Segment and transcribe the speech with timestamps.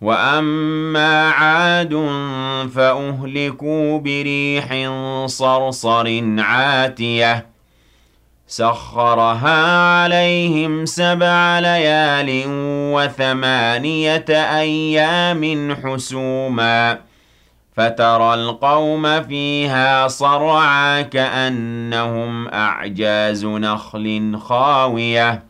[0.00, 1.94] وَأَمَّا عَادٌ
[2.74, 4.68] فَأُهْلِكُوا بِرِيحٍ
[5.26, 7.46] صَرْصَرٍ عَاتِيَةٍ
[8.46, 12.42] سَخَّرَهَا عَلَيْهِمْ سَبْعَ لَيَالٍ
[12.94, 14.24] وَثَمَانِيَةَ
[14.60, 16.98] أَيَّامٍ حُسُومًا
[17.76, 25.49] فَتَرَى الْقَوْمَ فِيهَا صَرْعَىٰ كَأَنَّهُمْ أَعْجَازُ نَخْلٍ خَاوِيَةٍ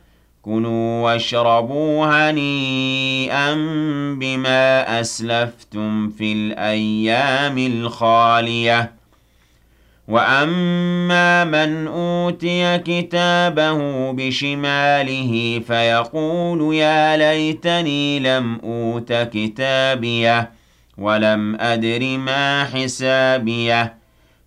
[0.41, 3.53] كُلُوا وَاشْرَبُوا هَنِيئًا
[4.19, 8.91] بِمَا أَسْلَفْتُمْ فِي الْأَيَّامِ الْخَالِيَةِ
[10.07, 20.51] وَأَمَّا مَنْ أُوتِيَ كِتَابَهُ بِشِمَالِهِ فَيَقُولُ يَا لَيْتَنِي لَمْ أُوتَ كِتَابِيَهْ
[20.97, 24.00] وَلَمْ أَدْرِ مَا حِسَابِيَهْ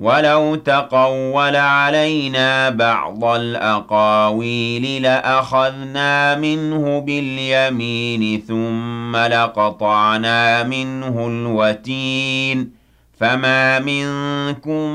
[0.00, 12.72] وَلَوْ تَقَوَّلَ عَلَيْنَا بَعْضَ الْأَقَاوِيلِ لَأَخَذْنَا مِنْهُ بِالْيَمِينِ ثُمَّ لَقَطَعْنَا مِنْهُ الْوَتِينَ
[13.20, 14.90] فَمَا مِنكُم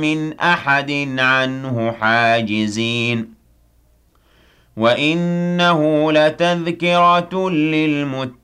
[0.00, 3.34] مِّنْ أَحَدٍ عَنْهُ حَاجِزِينَ
[4.76, 8.43] وَإِنَّهُ لَتَذْكِرَةٌ لِّلْمُتَّقِينَ